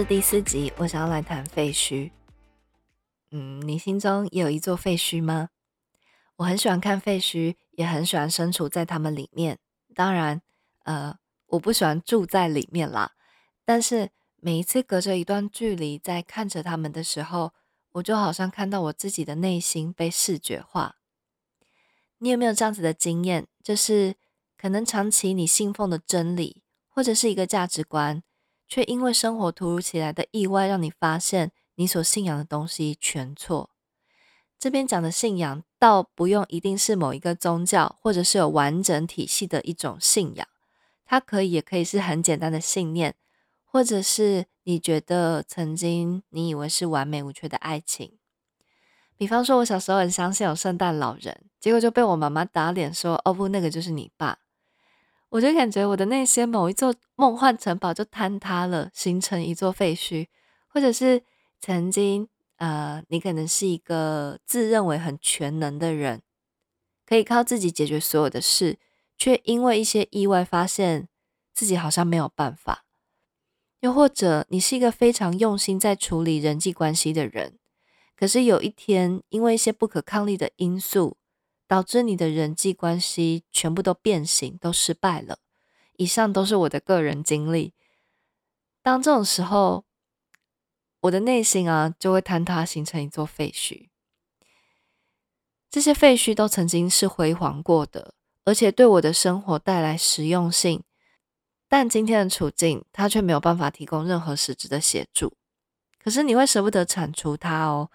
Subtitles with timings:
[0.00, 2.10] 这第四集，我想要来谈废墟。
[3.32, 5.50] 嗯，你心中也有一座废墟吗？
[6.36, 9.58] 我很喜欢看废墟，也很喜欢身处在他们里面。
[9.94, 10.40] 当然，
[10.84, 11.18] 呃，
[11.48, 13.12] 我不喜欢住在里面啦。
[13.66, 17.52] 但是每一次隔着一段距离在看着他们的时候，
[17.92, 20.96] 我就好像看到我自己的内心被视觉化。
[22.16, 23.46] 你有没有这样子的经验？
[23.62, 24.14] 就是
[24.56, 28.22] 可能长期你信奉的真理，或者是一个价值观。
[28.70, 33.70] 却因为生活突如其来的意外，让你发现你所信仰的东西全错。
[34.60, 40.46] 这边讲的信仰，倒不用一定是某一个宗教，或者是有完整体系的一种信仰，
[41.04, 43.16] 它可以也可以是很简单的信念，
[43.64, 48.18] 或者是你觉得曾经你以为是完美无缺的爱情。
[49.16, 54.38] 比方说，我小时候很相信有圣诞老人，结果就被我妈妈打脸说：“哦不，那个就是你爸。”
[55.30, 60.26] 我就感觉我的那些某一座梦幻城堡就坍塌了，形成一座废墟，
[60.68, 61.22] 或者是
[61.60, 66.22] 曾经呃，你可能是一个自认为很全能的人，
[67.06, 68.78] 可以靠自己解决所有的事，
[69.16, 71.08] 却因为一些意外发现
[71.54, 72.84] 自己好像没有办法。
[73.78, 77.56] 又或者你是一个非常用心在处理人际关系的人，
[78.16, 81.16] 可是有一天因为一些不可抗力的因素。
[81.70, 85.38] 导致你的人际关系全部都变形，都失败了。
[85.98, 87.74] 以上都是我的个人经历。
[88.82, 89.84] 当这种时候，
[91.02, 93.86] 我的内心啊就会坍塌，形成一座废墟。
[95.70, 98.14] 这些废墟都曾经是辉煌过的，
[98.44, 100.82] 而且对我的生活带来实用性。
[101.68, 105.34] 但今天的处境，它却没有办法提供任何实质的协助。
[106.02, 107.92] 可是你会舍不得铲除它哦。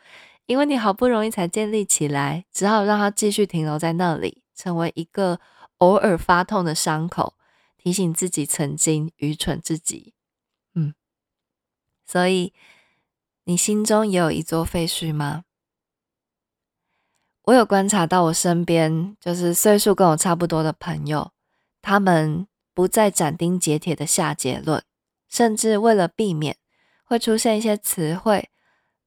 [0.47, 5.39] 因为你好不容易才建立起来，只好让它继续停留在那里，成为一个
[5.77, 7.33] 偶尔发痛的伤口，
[7.77, 10.13] 提醒自己曾经愚蠢自己。
[10.75, 10.93] 嗯，
[12.05, 12.53] 所以
[13.45, 15.45] 你心中也有一座废墟吗？
[17.45, 21.31] 我有观察到，我身边就是岁数跟我差不多的朋友，
[21.81, 24.83] 他们不再斩钉截铁的下结论，
[25.27, 26.57] 甚至为了避免
[27.03, 28.51] 会出现一些词汇，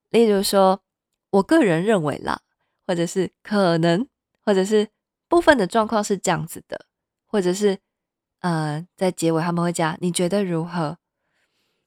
[0.09, 0.81] 例如说。
[1.31, 2.41] 我个人认为啦，
[2.87, 4.07] 或者是可能，
[4.43, 4.87] 或者是
[5.27, 6.87] 部分的状况是这样子的，
[7.27, 7.77] 或者是
[8.39, 10.97] 呃，在结尾他们会加你觉得如何？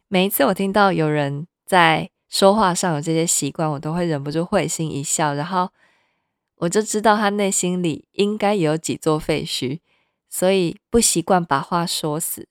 [0.07, 5.71] 每一次我听到有人在说话上有这些习惯，我都会忍不住会心一笑，然后
[6.57, 9.81] 我就知道他内心里应该有几座废墟，
[10.29, 12.47] 所以不习惯把话说死。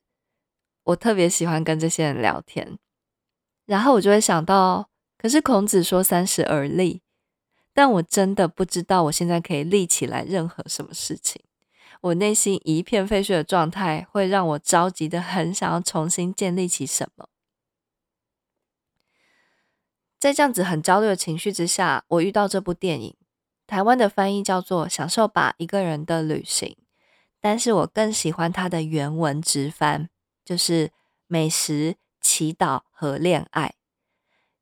[0.84, 2.78] 我特别喜欢跟这些人聊天，
[3.66, 4.91] 然后我就会想到。
[5.22, 7.04] 可是孔子说三十而立，
[7.76, 11.40] 但我真的不知道我现在可以立起来任何什么事情。
[12.02, 17.28] 我内心一片废墟的状态，会让我着急的很想要重新建立起什么。
[20.20, 23.16] 在这样子很焦虑的情绪之下，我遇到这部电影，
[23.68, 26.68] 台湾的翻译叫做《享受吧，一个人的旅行》，
[27.40, 30.10] 但是我更喜欢它的原文直翻，
[30.44, 30.90] 就是
[31.28, 33.76] 美食、祈祷和恋爱。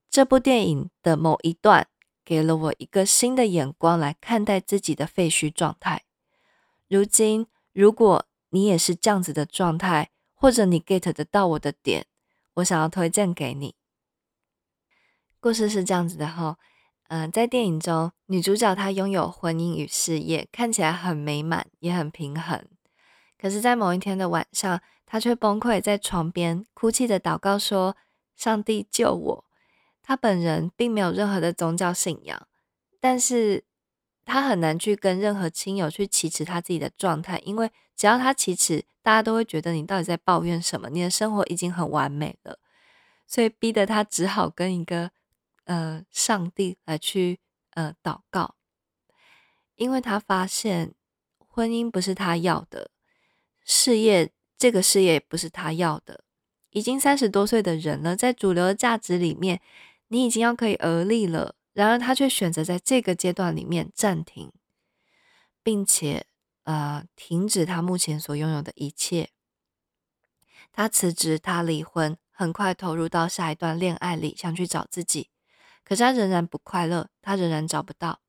[0.09, 1.87] 这部电影的某一段
[2.25, 6.03] 给了我一个新的眼光来看待自己的废墟状态。
[6.87, 12.07] 如今，如果你也是这样子的状态，或者你 get 得到我的点，
[12.55, 13.75] 我想要推荐给你。
[15.39, 16.57] 故事是这样子的哈，
[17.09, 22.65] 嗯，在电影中，女主角她拥有婚姻与事业，看起来很美满，也很平衡。
[23.39, 27.95] 可是，在某一天的晚上，她却崩溃在床边，哭泣的祷告说
[28.35, 29.45] ：“上帝救我！”
[30.09, 32.47] 他本人并没有任何的宗教信仰，
[32.99, 33.63] 但是
[34.25, 40.89] 他很难去跟任何亲友去启齿他自己的状态，因为只要他启齿，大家都会觉得你到底在抱怨什么？
[40.89, 42.57] 你的生活已经很完美了，
[43.27, 45.11] 所以逼得他只好跟一个
[45.65, 47.39] 呃上帝来去
[47.75, 48.55] 呃祷告，
[49.75, 50.95] 因为他发现
[51.37, 52.89] 婚姻不是他要的，
[53.63, 56.23] 事业这个事业也不是他要的，
[56.71, 59.61] 已经三十多岁的人了，在主流的价值里面。
[60.09, 64.51] 你已经要可以而立了，然而他却选择在这个阶段里面暂停，
[65.63, 66.25] 并且
[66.63, 69.29] 呃停止他目前所拥有的一切，
[70.71, 75.29] 他辞职，他离婚，很快投入到下一段恋爱里，想去找自己。
[75.83, 78.19] 可是他仍然不快乐，他仍然找不到，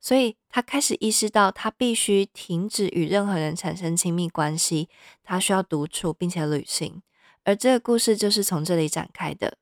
[0.00, 4.88] 所以他开始意识到，他必须停止与任何人产生亲密关系，
[5.22, 7.02] 他需要独处并且旅行。
[7.44, 9.58] 而这个故事就是从这里展开的。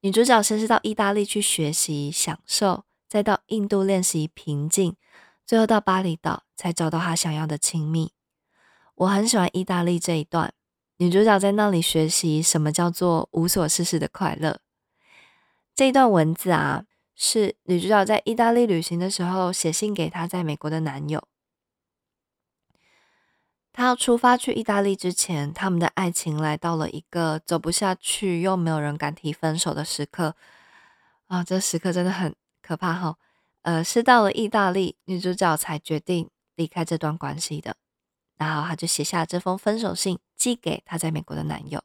[0.00, 4.96] 女主角先是到意大利去学习享受，再到印度练习平静，
[5.46, 8.12] 最后到巴厘岛才找到她想要的亲密。
[8.96, 10.52] 我很喜欢意大利这一段，
[10.98, 14.60] 女主角在那里学习什么叫做无所事事的快乐。
[15.74, 16.84] 这一段文字啊，
[17.16, 21.26] 是女主角在意大利旅行的时候写信给她在美国的男友。
[23.76, 30.36] 她要出发去意大利之前，他们的爱情来到了一个走不下去又没有人敢提分手的时刻
[31.26, 31.42] 啊！
[31.42, 32.32] 这时刻真的很
[32.62, 33.18] 可怕哈。
[33.62, 37.74] 呃，是到了意大利，女主角才决定离开这段关系的。
[38.36, 41.82] 然后她就写下这封分手信，寄给她在美国的男友。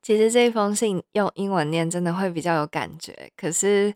[0.00, 3.94] 其实这封信用英文念真的会比较有感觉，可是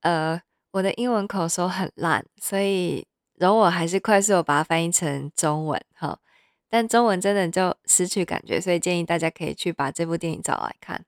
[0.00, 3.06] 呃，我的英文口说很烂，所以。
[3.40, 6.20] 然后我还是快速把它翻译成中文哈，
[6.68, 11.06] 但中文真的就失去感觉，所以建议大家可以去把这部电影找来看。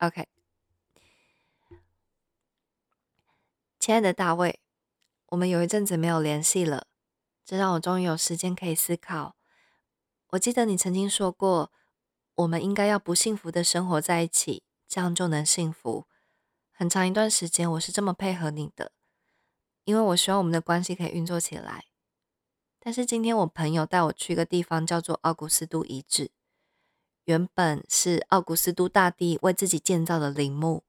[0.00, 0.28] OK，
[3.78, 4.60] 亲爱的大卫，
[5.28, 6.88] 我们有一阵子没有联系了，
[7.42, 9.34] 这让我终于有时间可以思考。
[10.32, 11.72] 我记得你曾经说过，
[12.34, 16.06] 我们应该要不幸福的生活在一起，这样就能幸福。
[16.70, 18.92] 很长一段时间，我是这么配合你的。
[19.86, 21.84] 因为我希望我们的关系可以运作起来，
[22.80, 26.32] 但是今天我朋友带我去一个地方，叫做奥古斯都遗址，
[27.26, 30.82] 原本是奥古斯都大帝为自己建造的陵墓，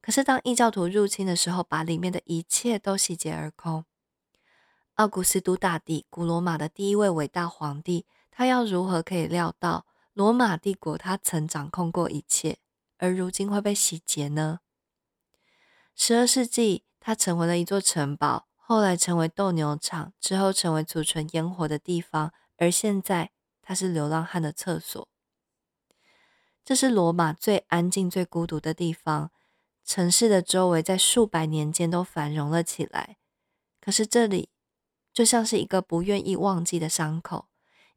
[0.00, 3.84] 可是当异教徒入侵的时候，把里面的一切都洗劫而空。
[4.94, 12.58] 奥古斯都大帝，古罗马的第一位伟大皇帝，他要如何可以料到罗马帝国他曾掌控过一切，
[12.98, 14.60] 而如今会被洗劫呢？
[15.96, 16.84] 十二世纪。
[17.06, 23.30] 它成为了一座城堡，后来成为斗牛场，之后成为储存烟火的地方，而现在
[23.62, 25.06] 它是流浪汉的厕所。
[26.64, 29.30] 这是罗马最安静、最孤独的地方。
[29.84, 33.18] 城市的周围在数百年间都繁荣了起来，
[33.80, 34.48] 可是这里
[35.12, 37.46] 就像是一个不愿意忘记的伤口，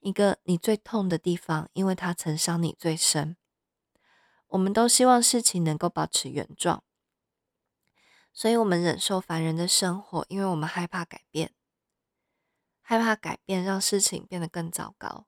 [0.01, 3.35] 一个你最痛的地方，因为它曾伤你最深。
[4.49, 6.83] 我们都希望事情能够保持原状。
[8.31, 11.53] 所以，我们忍受凡人的生活，因为我们害怕改变，
[12.81, 15.25] 害怕改变让事情变得更糟糕。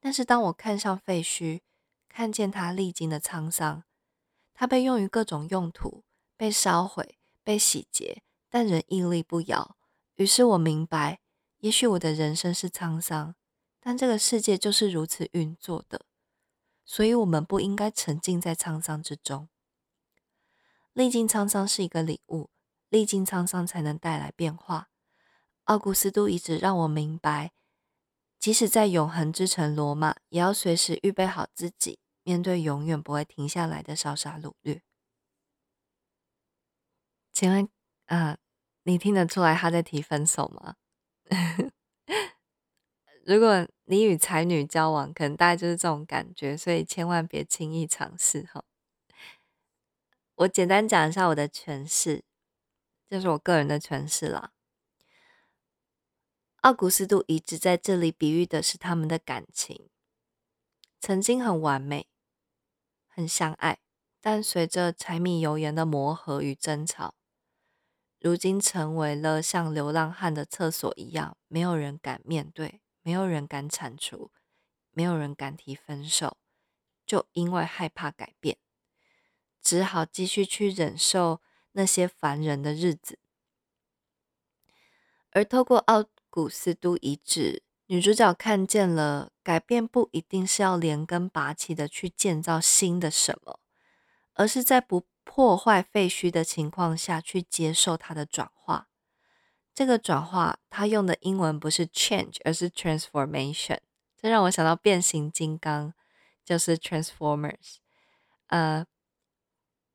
[0.00, 1.62] 但是，当我看向废墟，
[2.08, 3.84] 看见它历经的沧桑，
[4.52, 6.04] 它被用于各种用途，
[6.36, 9.76] 被烧毁，被洗劫，但仍屹立不摇。
[10.16, 11.20] 于是我明白，
[11.58, 13.34] 也许我的人生是沧桑，
[13.80, 16.06] 但这个世界就是如此运作的。
[16.84, 19.48] 所以，我们不应该沉浸在沧桑之中。
[20.96, 22.48] 历经沧桑是一个礼物，
[22.88, 24.88] 历经沧桑才能带来变化。
[25.64, 27.52] 奥古斯都遗址让我明白，
[28.38, 34.80] 即使在永恒之城罗马，也要随时预备好自己，面对永远不会停下来的烧杀掳掠。
[37.30, 37.68] 请问，
[38.06, 38.38] 啊，
[38.84, 40.76] 你听得出来他在提分手吗？
[43.26, 48.64] 如果你与才女交往，可能大概就是这种感觉，所以千万别轻易尝试哈。
[50.36, 52.22] 我简单讲一下我的诠释，
[53.08, 54.52] 这是我个人的诠释啦。
[56.56, 59.88] 奥古斯都遗址在这里比喻的是他们的感情，
[61.00, 62.06] 曾经很完美，
[63.06, 63.78] 很相爱，
[64.20, 67.14] 但随着柴米油盐的磨合与争吵，
[68.20, 74.30] 如今成为了像流浪汉的厕所一样，没有人敢面对，没有人敢铲除，
[74.90, 76.36] 没有人敢提分手，
[77.06, 78.58] 就因为害怕改变。
[79.66, 81.40] 只好继续去忍受
[81.72, 83.18] 那些烦人的日子，
[85.32, 93.58] 而透过奥古斯都遗址，女主角看见了改变不一定是要连根拔起的去建造新的什么，
[94.34, 98.86] 而是在不破坏废墟的情况下去接受它的转化。
[99.74, 103.80] 这个转化，它用的英文不是 change，而是 transformation。
[104.16, 105.92] 这让我想到变形金刚，
[106.44, 107.78] 就是 Transformers，
[108.46, 108.86] 呃。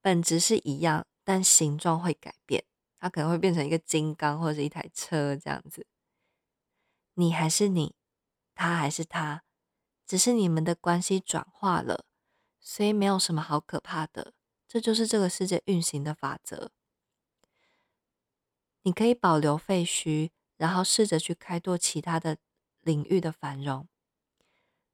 [0.02, 2.66] 本质是一样，但形状会改变。
[3.00, 5.88] 它可能会变成一个金刚，或者一台车这样子。
[7.16, 7.96] 你还是你，
[8.54, 9.44] 他还是他，
[10.06, 12.06] 只是你们的关系转化了，
[12.60, 14.34] 所以没有什么好可怕的。
[14.68, 16.72] 这就是这个世界运行的法则。
[18.84, 22.38] 你可以保留废墟，然后试着去开拓其他的
[22.82, 23.88] 领域的繁荣。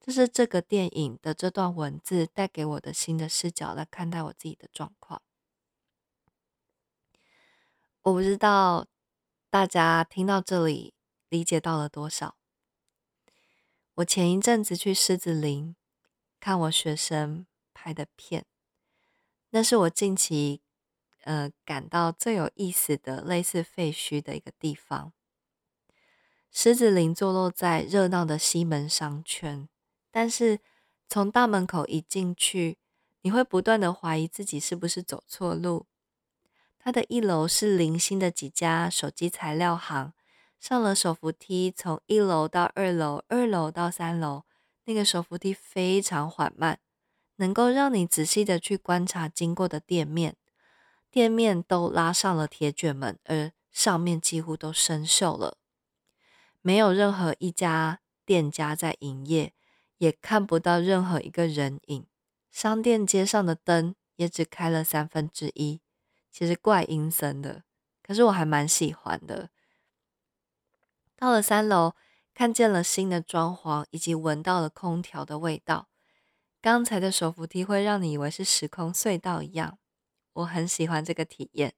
[0.07, 5.21] 这是这个电影的这段文字带给我的新的视角来看待我自己的状况。
[8.03, 8.87] 我不知道
[9.49, 10.93] 大家听到这里
[11.27, 12.37] 理解到了多少。
[13.95, 15.75] 我前一阵子去狮子林
[16.39, 18.45] 看我学生拍的片，
[19.49, 20.61] 那是我近期
[21.25, 25.11] 呃感到最有意思的类似废墟的一个地方。
[26.49, 29.67] 狮子林坐落在热闹的西门商圈，
[30.17, 30.61] 但是
[31.07, 32.79] 从大门口一进去，
[33.21, 35.85] 你会不断的怀疑自己是不是走错路。
[36.79, 40.13] 它的一楼是零星的几家手机材料行，
[40.59, 44.45] 上了手扶梯，从一楼到二楼，二楼到三楼，
[44.85, 46.79] 那个手扶梯非常缓慢，
[47.35, 50.35] 能够让你仔细的去观察经过的店面，
[51.11, 55.59] 店面都拉上了铁卷门，而上面几乎都生锈了。
[56.63, 59.53] 没有任何一家店家在营业，
[59.97, 62.05] 也看不到任何一个人影。
[62.49, 65.81] 商店街上的灯也只开了三分之一，
[66.31, 67.63] 其实怪阴森的。
[68.01, 69.49] 可是我还蛮喜欢的。
[71.15, 71.93] 到了三楼，
[72.33, 75.89] 看见了新的装潢，以及闻到了空调的味道。
[76.61, 79.77] 刚才的手扶梯会让你以为是时空隧道一样，
[80.33, 81.73] 我很喜欢这个体验，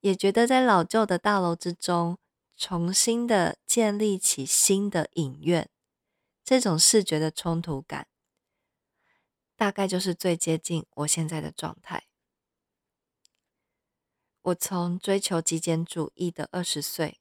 [0.00, 2.18] 也觉得在老旧的大楼之中。
[2.58, 5.68] 重新的建立起新的影院，
[6.46, 8.06] 这种视觉的冲突感，
[9.56, 12.06] 大概就是最接近我现在的状态。
[14.42, 17.20] 我从追求极简主义的二十岁，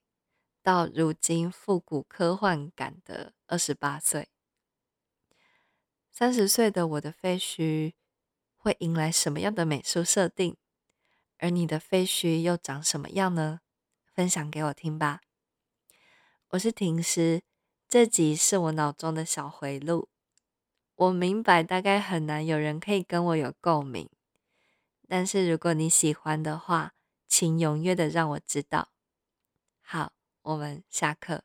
[0.61, 4.29] 到如今复古科幻感的二十八岁，
[6.11, 7.93] 三十岁的我的废墟
[8.55, 10.55] 会迎来什么样的美术设定？
[11.39, 13.61] 而你的废墟又长什么样呢？
[14.13, 15.21] 分享给我听吧。
[16.49, 17.41] 我是婷师，
[17.87, 20.09] 这集是我脑中的小回路。
[20.95, 24.09] 我明白，大概很难有人可以跟我有共鸣，
[25.07, 26.93] 但是如果你喜欢的话，
[27.27, 28.89] 请踊跃的让我知道。
[29.81, 31.43] 好，我们下课。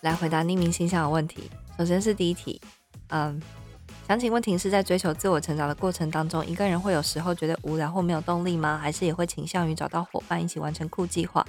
[0.00, 1.50] 来回答匿名信箱的问题。
[1.76, 2.60] 首先是第一题，
[3.08, 3.40] 嗯，
[4.06, 8.78] 想请问婷是在追求自我成长的过程当中，一个人会有时候觉得无聊或没有动力吗？
[8.78, 11.44] 还是也会倾向于找到伙伴一起完成酷计划？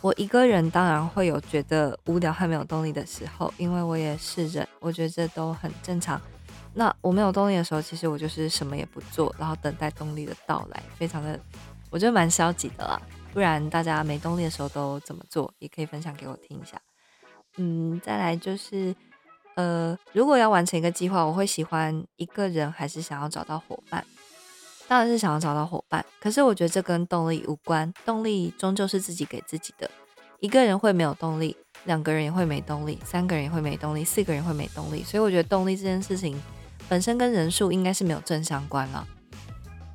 [0.00, 6.20] 我一个人当然会有觉得无聊和没有动力的时候，因为我也是人，我觉得这都很正常。
[6.74, 11.38] 那我没有动力的时候，其实我就是什么也不做，然后等待动力的到来，非常的，
[11.90, 13.00] 我觉得蛮消极的啦。
[13.32, 15.52] 不然大家没动力的时候都怎么做？
[15.60, 16.80] 也可以分享给我听一下。
[17.56, 18.94] 嗯，再来就是，
[19.54, 24.04] 呃，如果要完成一个计划，我会喜欢一个人，还是想要找到伙伴？
[24.88, 26.04] 当然是想要找到伙伴。
[26.20, 29.90] 可是我觉得这跟动力无关，动力终究是自己给自己的。
[30.40, 35.02] 一个人会没有动力，两个人也会没动力，三个人也会没动力，四个人会没动力。
[35.04, 36.40] 所以我觉得动力这件事情
[36.88, 39.06] 本身跟人数应该是没有正相关了。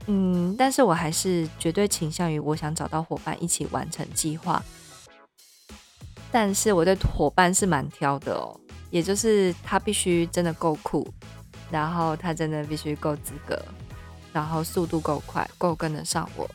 [0.05, 4.63] 嗯，但是我还是绝对倾向于我想找到伙伴一起完成计划。
[6.31, 11.07] 但是我对伙伴是蛮挑的哦，也就是他必须真的够酷，
[11.71, 13.59] 然后他真的必须够资格，
[14.33, 16.49] 然后速度够快，够跟得上我。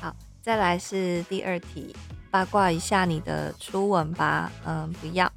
[0.00, 1.94] 好，再来是第二题，
[2.30, 4.50] 八卦一下你的初吻吧。
[4.64, 5.30] 嗯，不要。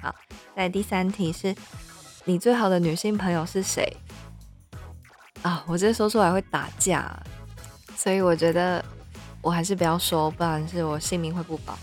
[0.00, 0.14] 好，
[0.56, 1.54] 在第三题是，
[2.24, 3.96] 你最好的女性朋友是谁？
[5.42, 7.14] 啊，我这说出来会打架，
[7.94, 8.84] 所以我觉得
[9.42, 11.78] 我还是不要说，不然是我性命会不保。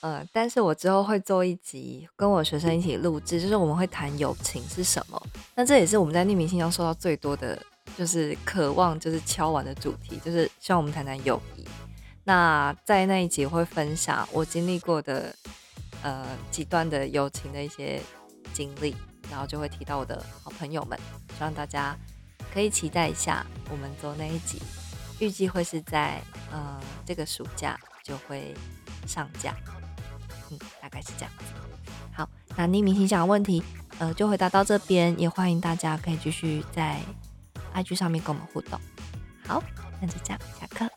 [0.00, 5.20] 呃，但是我之后会做一集跟我学生一起录制，就是我们会谈友情是什么。
[5.54, 7.60] 那这也是我们在匿名信中收到最多的，
[7.96, 11.64] 就是渴望就是敲完的主题，就是希望我们谈谈友谊。
[12.22, 15.34] 那在那一集会分享我经历过的
[16.02, 18.00] 呃极端的友情的一些
[18.52, 18.94] 经历，
[19.30, 20.96] 然后就会提到我的好朋友们，
[21.36, 21.96] 希望大家
[22.52, 24.60] 可以期待一下我们做那一集，
[25.20, 26.20] 预计会是在
[26.52, 28.54] 呃这个暑假就会
[29.06, 29.56] 上架。
[30.50, 31.44] 嗯，大概是这样子。
[32.12, 33.62] 好，那匿名信箱问题，
[33.98, 35.18] 呃，就回答到这边。
[35.20, 37.00] 也欢迎大家可以继续在
[37.74, 38.80] IG 上面跟我们互动。
[39.46, 39.62] 好，
[40.00, 40.95] 那就这样，下课。